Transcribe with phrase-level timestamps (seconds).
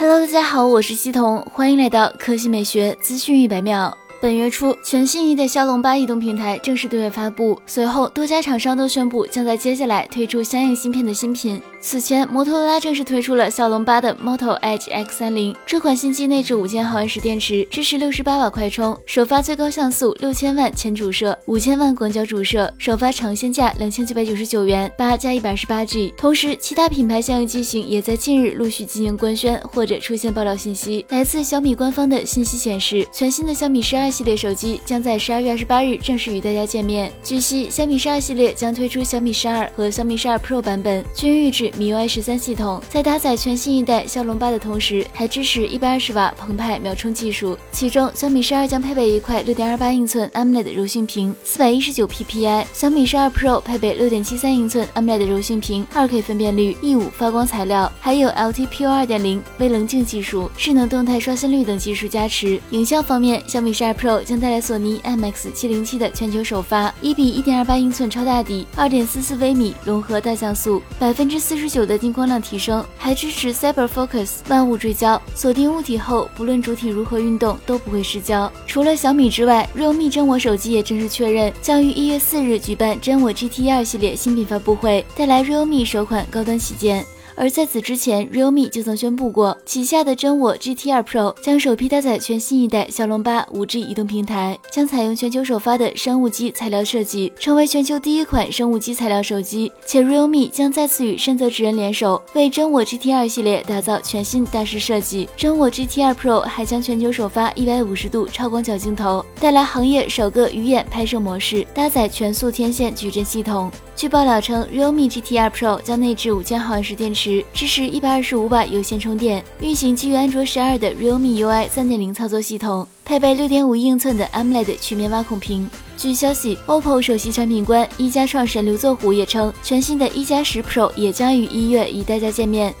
[0.00, 3.98] Hello，大家好，我是西彤，欢迎来到科技美学资讯一百秒。
[4.20, 11.60] 本月初，全新一代骁龙八移动平台正式对外发布，随后多家厂商都宣布将在接下来推出相应芯片的新品。
[11.80, 26.12] 此前，摩托罗拉正式推出了骁龙八的 Moto Edge X30，这款新机内置五千毫安时电池，支持六十八瓦快充，首发最高像素六千万前主摄，五千万广角主摄，首发尝鲜价两千九百九十九元，八加一百二十八 G。
[26.16, 31.06] 同时，其他品牌相应机型也在近日陆续进行官宣或者出现爆料信息。
[31.10, 37.12] 来自小米官方的信息显示，全新的小米十二系列手机将在十二月二十八日正式与大家见面。
[37.22, 47.58] 据悉，小米十二系列将推出小米十二和小米十二 Pro 版本，均预置 MIUI 十三系统在搭载全新一代骁龙八的同时，还支持一百二十瓦澎湃秒充技术。
[47.72, 62.60] 其中，小米十二将配备一块六点二八英寸 AMOLED 柔性屏，四百一十九 PPI；小米十二 Pro 配备六点七三英寸 AMOLED 柔性屏，二 K 分辨率，E 五发光材料，还有 LTPO 二点零微棱镜技术、智能动态刷新率等技术加持。
[62.70, 71.98] 影像方面，小米十二 Pro 将带来索尼 IMX 七零七的全球首发，一比一点二八英寸超大底，二点四四微米融合大像素，百分之四十九的。
[71.98, 78.48] 进光量提升，还支持 Cyber Focus 万物追焦，锁定物体后，不论主体如何运动都不会失焦。
[78.68, 87.04] 除了小米之外，realme 真我手机也正式确认将于一月四日举办真我 GT 二系列新品发布会，带来 realme 首款高端旗舰。
[87.40, 99.70] 而在此之前，realme 就曾宣布过，旗下的真我 GT2 Pro 将首批搭载全新一代骁龙八 5G 移动平台，将采用全球首发的生物基材料设计，成为全球第一款生物基材料手机。
[99.86, 105.28] 且 realme 将再次与深泽直人联手，为真我 GT2 系列打造全新大师设计。
[105.36, 113.70] 真我 GT2 Pro 还将全球首发150度超广角镜头，带来行业首个鱼眼拍摄模式，搭载全速天线矩阵系统。
[113.94, 125.68] 据爆料称，realme GT2 Pro 将内置五千毫安时电池，支持一百二十五瓦有线充电，运行基于安卓十二的 realme UI 三点零操作系统，配备六点五英寸的 AMOLED 曲面挖孔屏。
[125.96, 132.74] 据消息，OPPO 首席产品官一加创始人刘作虎也称，全新的一加十 Pro 也将于一月与大家见面。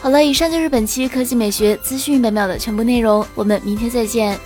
[0.00, 4.38] 好了，以上就是本期科技美学资讯百秒的全部内容，我们明天再见。